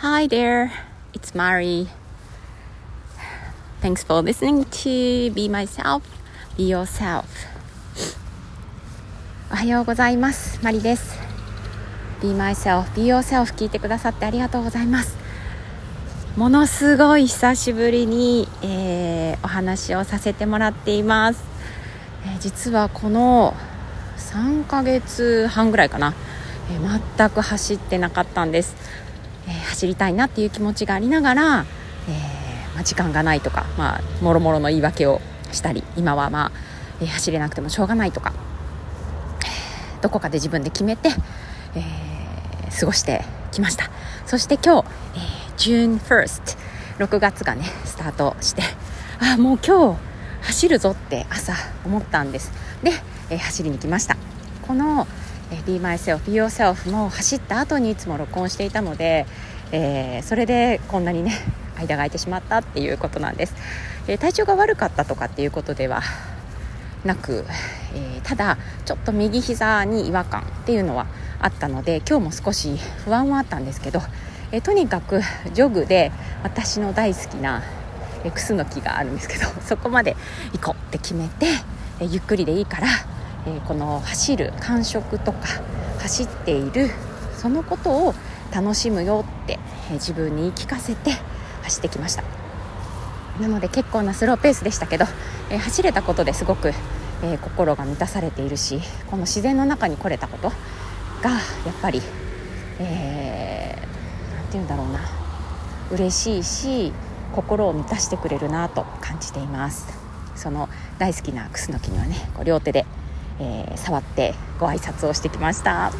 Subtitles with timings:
[0.00, 0.72] Hi there,
[1.14, 1.88] it's Mari.
[3.80, 6.02] Thanks for listening to Be Myself,
[6.56, 7.24] Be Yourself.
[9.50, 10.60] おはようございます。
[10.62, 11.18] マリです。
[12.20, 15.16] Be Myself, Be Yourself 聞いてくださってありがとうございます。
[16.36, 21.42] ものすごい久しぶりに、えーお話をさせてもらっています。
[22.26, 23.54] えー実はこの
[24.18, 26.12] 3ヶ月半ぐらいかな、
[26.70, 28.76] えー全く走ってなかったんです。
[29.76, 31.66] 走りたいなっていう気持ちがありながら、
[32.08, 35.20] えーまあ、時間がないとか、まあ、もろもろの言い訳を
[35.52, 36.52] したり今は、まあ
[37.00, 38.32] えー走れなくてもしょうがないとか
[40.00, 41.10] どこかで自分で決めて、
[41.74, 43.88] えー過ごしてきました。
[44.26, 46.58] そして今日、えー June 1st
[46.98, 48.62] 6月がねスタートして
[49.20, 50.00] あもう今日
[50.42, 52.50] 走るぞって朝思ったんです。
[52.82, 52.92] で、
[53.30, 54.16] えー走りに来ました。
[54.66, 55.06] この
[55.50, 59.26] えー Be Myself, Be Yourself も走った後にいつも録音していたので、
[59.72, 61.32] えーそれでこんなにね
[61.76, 63.54] 間が空いてしまったっていうことなんです、
[64.08, 66.02] えー体調が悪かったとかっていうことでは
[67.04, 67.44] なく、
[67.94, 71.06] えーただちょっと右膝に違和感っていうのは
[71.40, 74.02] あったので今日も少し不安はあったんですけど、
[74.52, 75.20] えとにかく
[75.52, 76.10] ジョグで
[76.42, 77.62] 私の大好きな
[78.32, 80.16] クスノキがあるんですけど そこまで
[80.52, 81.46] 行こうって決めて、
[82.00, 82.88] えゆっくりでいいから、
[83.46, 85.38] えこの走る感触とか
[86.00, 86.90] 走っている
[87.36, 88.14] そのことを
[88.54, 89.58] 楽しむよって、
[89.92, 91.12] 自分に聞かせて
[91.62, 92.24] 走ってきました。
[93.40, 95.04] なので結構なスローペースでしたけど、
[95.50, 96.72] え走れたことですごく、
[97.22, 98.80] え心が満たされているし
[99.10, 100.50] この自然の中に来れたこと
[101.22, 101.36] がや
[101.70, 102.02] っぱり、
[102.78, 103.86] えー
[104.46, 105.00] て言うんだろうな
[105.90, 106.92] 嬉しいし
[107.32, 109.88] 心を満たしてくれるなと感じています。
[110.36, 112.86] その大好きなクスノキにはねこう両手で、
[113.40, 115.92] えー触ってご挨拶をしてきました、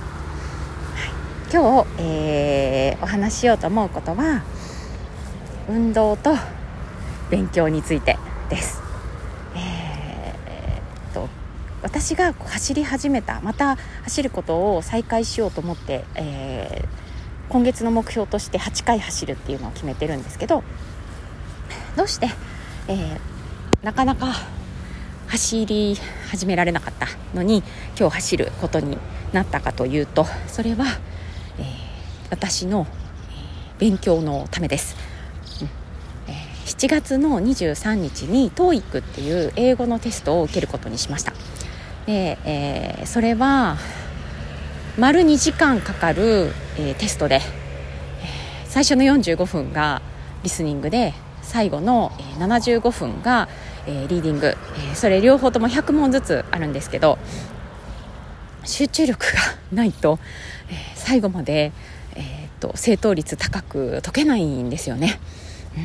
[1.53, 4.43] 今日、えーお話ししようと思うことは
[5.69, 6.35] 運動と
[7.31, 8.19] 勉強について
[8.51, 8.83] です、
[9.55, 11.29] えーっと
[11.83, 17.07] 私が走り始めたまた走ることを再開しようと思って、えー
[17.49, 20.65] 今月の目標として8回走るっていうのを決めてるんですけど
[21.97, 22.29] どうして、
[22.89, 23.21] えー
[23.85, 24.33] なかなか
[25.29, 25.97] 走り
[26.29, 27.63] 始められなかったのに
[27.97, 28.99] 今日走ることに
[29.33, 30.87] なったかというとそれは、
[32.31, 34.97] 私のえ勉強のためです。
[36.67, 41.33] 7月の23日に TOEIC っていう英語のテストを受けることにしました。
[42.07, 43.77] で、えーそれは
[44.99, 47.43] 丸2時間かかる、えーテストで、えー
[48.67, 50.03] 最初の45分が
[50.43, 53.49] リスニングで最後の、えー75分が、
[53.87, 57.17] えーリーディング、えーそれ両方とも100問ずつあるんですけど
[58.65, 59.39] 集中力が
[59.73, 60.19] ないと、
[60.69, 61.71] えー最後まで、
[62.71, 65.21] と正答率高く解けないんですよね。
[65.77, 65.83] うん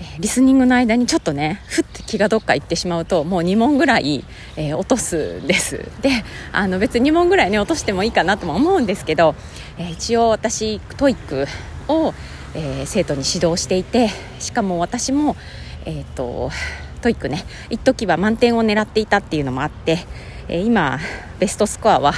[0.00, 4.24] えリスニングの間にちょっとねふって気がどっか行ってしまうともう2問ぐらい、
[4.56, 6.10] えー落とすですで
[6.50, 9.34] あの別に2問ぐらいね落としてもいいかなとも思うんですけど、
[9.78, 11.46] えー一応私 TOEIC
[11.88, 12.14] を、
[12.54, 14.08] えー生徒に指導していて
[14.40, 15.36] しかも私も
[15.84, 16.50] えーっと
[17.00, 19.98] TOEIC ね一時は満点を狙っていたっていうのもあって、
[20.48, 20.98] え今
[21.38, 22.14] ベストスコアは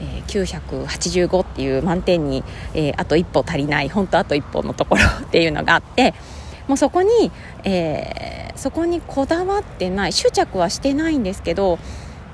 [0.00, 2.42] えー985っていう満点に、
[2.74, 6.14] えーあと一歩足りない本当あと一歩のところっていうのがあって
[6.66, 7.30] もうそこに、
[7.64, 11.78] えーそこにこだわってない執着はしてないんですけど、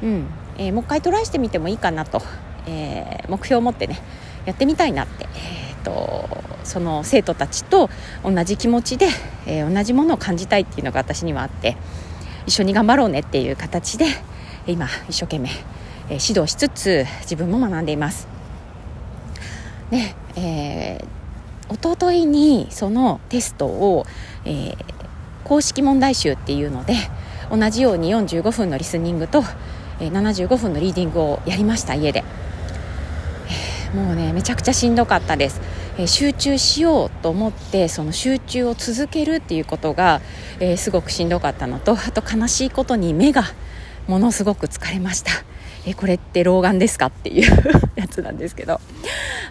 [0.02, 0.26] うん
[0.58, 2.22] えーもう一回トライしてみてもいいかなと、
[2.66, 4.00] えー目標を持ってね
[4.44, 6.28] やってみたいなって、えーと
[6.62, 7.88] その生徒たちと
[8.22, 9.08] 同じ気持ちで、
[9.46, 11.76] えー同じものを感じたいっていうのが私にはあって
[12.46, 14.06] 一緒に頑張ろうねっていう形で
[14.66, 15.48] 今一生懸命、
[16.10, 18.28] えー指導しつつ自分も学んでいます。
[19.90, 21.20] で、えー
[21.72, 24.04] 一昨日にそのテストを、
[24.44, 24.76] えー
[25.44, 26.94] 公式問題集っていうので
[27.50, 29.42] 同じように45分のリスニングと、
[30.00, 32.24] えー75分のリーディングをやりました家で、
[33.48, 35.60] えーもうねめちゃくちゃしんどかったです、
[35.96, 40.20] えー集中しようと思ってその集中を続けるっていうことが、
[40.60, 43.44] えーすごくしんどかったのとあと悲しいことに目が
[44.06, 45.30] ものすごく疲れました。
[45.86, 47.06] えこれって老眼ですか？
[47.06, 47.62] っていう
[47.96, 48.80] やつなんですけど。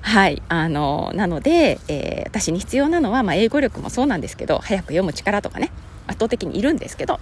[0.01, 0.41] はい。
[0.47, 5.71] あのなので、えー私に必要なのは、まあ、英語力もそうなんですけど早く読む力とかね。
[6.07, 7.19] 圧倒的にいるんですけど、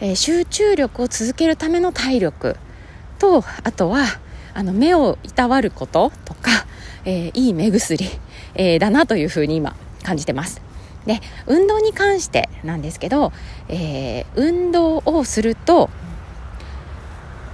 [0.00, 2.56] えー集中力を続けるための体力
[3.18, 4.04] とあとは
[4.54, 6.66] あの目をいたわることとか、
[7.04, 8.04] えーいい目薬、
[8.54, 10.60] えだなというふうに今感じてます。
[11.06, 13.32] で運動に関してなんですけど、
[13.68, 15.88] えー運動をすると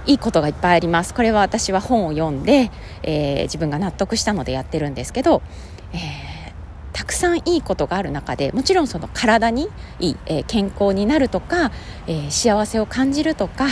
[0.07, 2.71] いいことがいっぱいありますこれは私は本を読んで、
[3.03, 5.41] えー自分が納得したのでやってるんですけど、
[5.93, 5.99] えー、
[6.93, 9.69] たくさんいいことがある中でもちろんその体に
[9.99, 11.71] いい、えー、健康になるとか、
[12.07, 13.67] え幸せを感じるとか、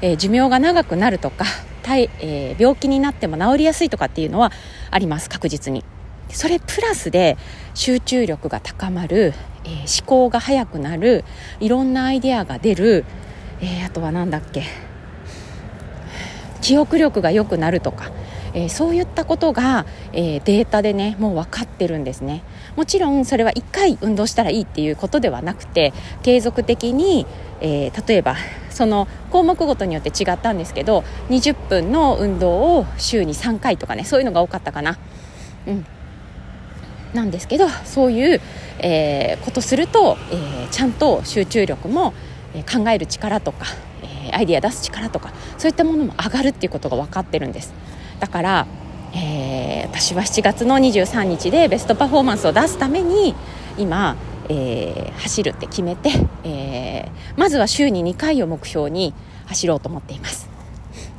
[0.00, 1.44] え寿命が長くなるとか
[1.88, 4.52] え病気になっても治りやすいとかっていうのは
[4.90, 5.84] あります確実に。
[6.30, 7.36] それプラスで
[7.74, 9.32] 集中力が高まる、
[9.64, 11.24] えー、思考が速くなる
[11.60, 13.04] いろんなアイデアが出る、
[13.60, 14.64] えー、あとは何だっけ
[16.60, 18.10] 記憶力が良くなるとか、
[18.54, 22.42] えー、そういったことが、えデータでねもう分かってるんですね
[22.76, 25.92] もちろんそれは1回運動したらいいっていうことではなくて
[26.22, 27.26] 継続的に、
[27.60, 28.36] え例えば
[28.70, 34.98] その項目ごとによって違ったんですけど20分の運動を週に3回とかねそういうのが多かったかな。
[35.66, 35.86] うん
[37.14, 38.40] なんですけどそういう、
[38.78, 42.12] え、ことすると、え、ちゃんと集中力も、
[42.72, 43.66] 考える力とか、
[44.32, 47.72] アイディア出す力とかそういったものも上がるっていうことが分かってるんです。
[48.20, 48.66] だから、
[49.14, 53.34] え私は7月の23日でベストパフォーマンスを出すために
[53.78, 54.16] 今、
[54.48, 56.10] え走るって決めて、
[56.44, 59.14] えまずは週に2回を目標に
[59.46, 60.48] 走ろうと思っています。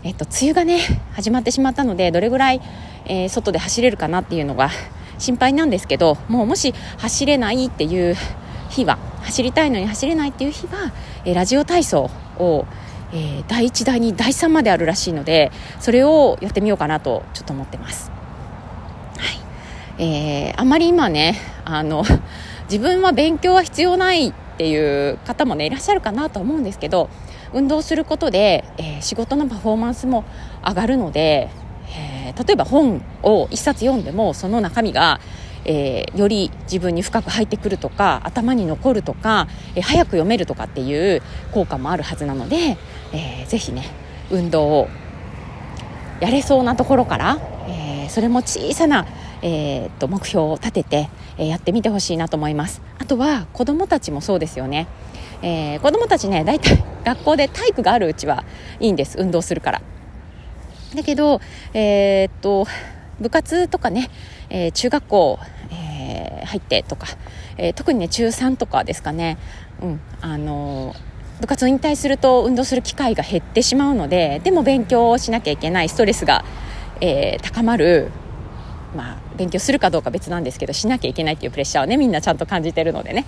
[0.04, 0.80] えっと、梅雨がね
[1.13, 2.62] 始まってしまったのでどれぐらい、
[3.06, 4.69] えー、外で走れるかなっていうのが
[5.18, 8.15] 心配なんですけどもうもし走れないっていう
[8.69, 10.94] 日は走りたいのに走れないっていう日は、
[11.25, 12.09] えー、ラジオ体操
[12.39, 12.65] を、
[13.13, 18.12] えー、第1第2第3まであるらしいのでそれをやってみようかなとちょっと思ってます。
[19.18, 22.04] はいえー、あまり今ねあの
[22.63, 27.09] 自分は勉強は必要ないっていう方もねいらっしゃるかなと思うんですけど
[27.54, 30.25] 運動することで、えー、仕事のパフォーマンスも
[30.65, 31.50] 上がるので
[31.95, 35.19] えー、例えば本を1冊読んでもその中身が、
[35.65, 41.21] えー、より自分に深く入ってくるとか頭に残るとか、えー、早く読めるとかっていう
[41.51, 42.77] 効果もあるはずなので、
[43.13, 43.83] えー、ぜひね
[44.30, 44.89] 運動を
[46.19, 47.38] やれそうなところから、
[47.68, 49.06] えー、それも小さな、
[49.42, 52.81] えー、と目標を立てて、え、やってみてほしいなと思います。
[53.00, 54.88] あとは子どもたちもそうですよね、
[55.44, 58.44] え、子どもたちね大体学校で体育があるうちは
[58.80, 59.81] いいんです運動するから。
[60.95, 61.42] だけど、
[61.74, 62.65] え、っと、
[63.19, 64.09] 部活とかね、
[64.50, 65.39] え、中学校、
[65.71, 67.07] え、入ってとか、
[67.57, 69.38] え特にね、中3とかですかね、
[69.81, 70.95] うん、あの
[71.41, 76.43] 部活を引退すると運動する機会が減ってしまうので、でも勉強をしなきゃいけない、ストレスが、
[76.99, 78.11] え高まる、
[78.95, 83.25] まあ、勉強するかどうか別なんですけどしなきゃいけないっていうプレッシャーをねみんなちゃんと感じてるのでね。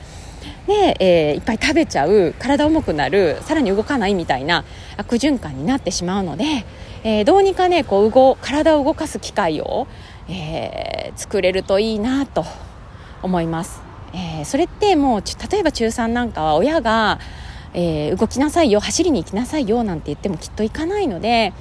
[0.67, 4.63] で、えー、いっぱい食べちゃう体重くなるさらに動かないみたいな
[4.97, 6.43] 悪循環になってしまうので、
[7.03, 9.87] えー、どうにかねこう動体を動かす機会を、
[10.27, 12.45] えー、作れるといいなと
[13.23, 13.81] 思います、
[14.13, 17.19] えー、それってもう例えば中3なんかは親が、
[17.73, 21.53] え動きなさいよ走りに行きなさいよなんて言ってもきっと行かないので、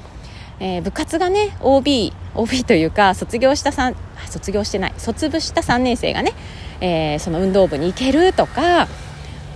[0.61, 3.95] え部活がね OB, OB というか卒業した3
[4.29, 6.33] 卒業してない卒部した3年生がね、
[6.81, 8.89] えその運動部に行けるとか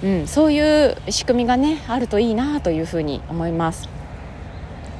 [0.02, 3.88] うん、そういう仕組みがねあるといいなというふうに思います。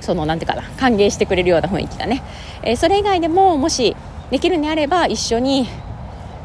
[0.00, 2.22] そのなんていうかな歓迎してくれるような雰囲気がね、
[2.62, 3.96] えー、それ以外でももし
[4.31, 5.69] できるんであれば一緒に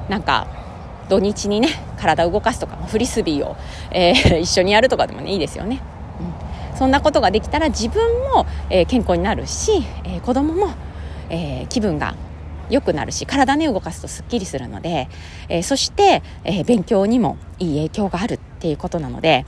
[0.09, 0.47] なんか
[1.09, 3.55] 土日にね体を動かすとかフリスビーを、
[3.91, 5.81] えー、 一緒にやるとかでもねいいですよね、
[6.71, 8.01] うん、そんなことができたら自分
[8.33, 10.67] も、えー、健康になるし、えー、子供も、
[11.29, 12.15] え気分が
[12.69, 15.09] 良くなるし体ね動かすとすっきりするので、
[15.49, 19.45] えそして、え勉強にもいい影響があるっていうことなので、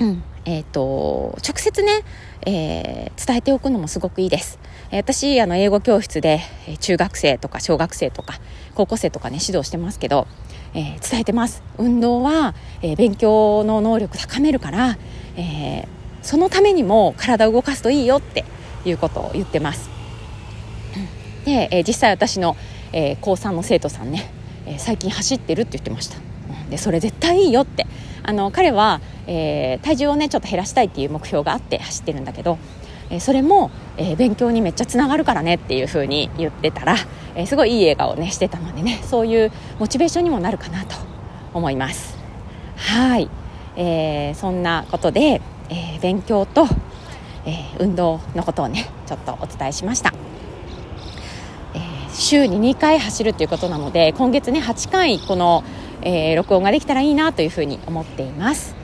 [0.00, 0.22] うん。
[0.48, 2.04] えーと、直接ね、
[2.42, 4.60] えー、伝えておくのもすごくいいです。
[4.90, 6.40] えー、私あの英語教室で
[6.80, 8.34] 中学生とか小学生とか
[8.76, 10.28] 高校生とかね指導してますけど、
[10.76, 14.98] えー、伝えてます運動は、え勉強の能力高めるから、
[15.36, 15.88] え
[16.22, 18.44] そのためにも体を動かすといいよって
[18.84, 19.88] いうことを言ってます。
[21.46, 22.56] で、え実際私の、
[22.92, 24.30] え高3の生徒さんね、
[24.66, 26.18] え最近走ってるって言ってました。
[26.70, 27.86] でそれ絶対いいよって
[28.22, 32.58] あの彼は、え、体重をねちょっと減らしたいっていう目標があって走ってるんだけど、
[33.08, 36.96] え、それも、え、勉強にめっちゃつながるからねっていう風に言ってたら、
[37.36, 40.96] えすごいいい笑顔ねしてたのでねそういうモチベーションにもなるかなと
[41.54, 42.16] 思います。
[42.76, 43.30] はい、
[43.76, 45.40] えーそんなことで、
[45.70, 46.66] え勉強と、
[47.46, 50.12] え運動のことをねちょっとお伝えしました。
[51.74, 51.78] え
[52.12, 55.62] 週に2回走るということなので今月ね8回この
[56.08, 58.76] えー、録音ができたらいいなというふうに思っています。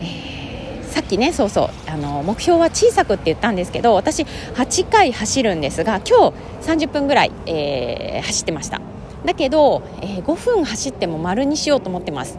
[0.00, 0.53] えー、
[0.94, 8.80] さっきねそうそうあの目標は小さくって言ったんですけど私8回走るんですが今日30分ぐらい、えー、走ってました。
[9.24, 12.38] だけど、え5分走っても丸にしようと思ってます。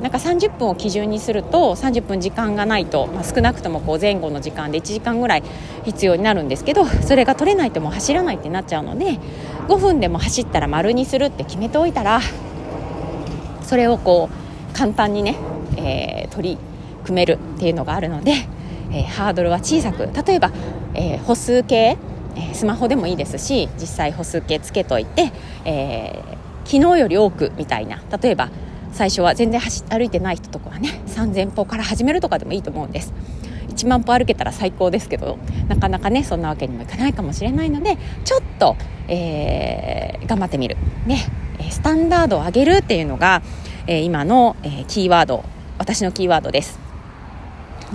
[0.00, 5.42] なんか30分を基準にすると30分時間がないと、まあ、少なくともこう前後の時間で1時間ぐらい
[5.86, 9.18] 必要になるんですけどそれが取れないともう走らないってなっちゃうので
[9.68, 12.20] 5分でも走ったら丸にするって決めておいたら
[13.62, 15.36] それをこう簡単にね、
[15.78, 16.58] えー、取り
[17.06, 18.32] 組めるっていうのがあるので、
[18.90, 20.50] えー、ハードルは小さく例えば、
[20.94, 21.96] えー、歩数計、
[22.36, 25.32] えスマホでもいいですし実際歩数計つけといて、
[25.64, 26.22] え
[26.64, 28.50] 昨日より多くみたいな例えば
[28.92, 33.12] 最初は全然走歩いてない人とかはね3000歩から始めるとかでもいいと思うんです。
[33.68, 38.74] 1万歩歩けたら最高ですけどなかなかねそんなわけにもいかないかもしれないのでちょっと、
[39.06, 40.76] えー、頑張ってみる。
[41.06, 41.26] ね
[41.70, 43.42] スタンダードを上げるっていうのが、
[43.86, 45.44] えー、今の、えー、キーワード
[45.78, 46.85] 私のキーワードです。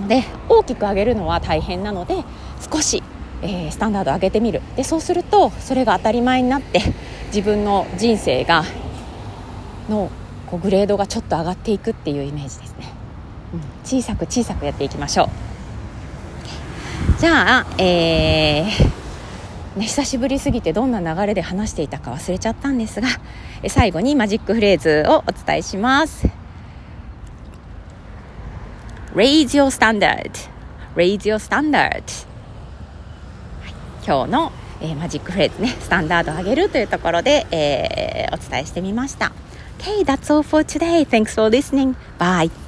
[0.08, 2.24] で大きく上げるのは大変なので
[2.72, 3.02] 少し、
[3.42, 4.62] えー、スタンダード上げてみる。
[4.76, 6.80] でそうするとそれが当たり前になって
[7.26, 8.64] 自分の人生が
[9.88, 10.10] の
[10.46, 12.92] こうグレードがちょっと上がっていくっていうイメージですね、
[13.54, 15.28] うん、小さく小さくやっていきましょう。
[17.18, 23.08] じゃあ、えー、ね、久しぶりすぎてどんな流れで話していたか忘れちゃったんですが
[23.68, 26.41] 最後にマジックフレーズをお伝えします。
[29.14, 30.30] Raise your standard
[30.94, 32.02] Raise your standard、
[34.06, 39.32] 今日の、えー、マジックフレーズねスタンダードを上げるというところで、えー、お伝えしてみました
[39.78, 41.04] Okay, that's all for today.
[41.04, 41.96] Thanks for listening.
[42.16, 42.61] Bye.